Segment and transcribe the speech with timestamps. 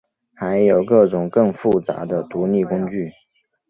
[0.33, 3.11] 还有各种更复杂的独立工具。